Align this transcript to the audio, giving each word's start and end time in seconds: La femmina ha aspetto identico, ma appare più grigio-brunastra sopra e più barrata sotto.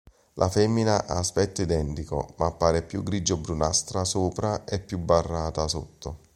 La 0.33 0.49
femmina 0.49 1.05
ha 1.05 1.19
aspetto 1.19 1.61
identico, 1.61 2.33
ma 2.39 2.47
appare 2.47 2.81
più 2.81 3.03
grigio-brunastra 3.03 4.03
sopra 4.03 4.65
e 4.65 4.79
più 4.79 4.97
barrata 4.97 5.67
sotto. 5.67 6.17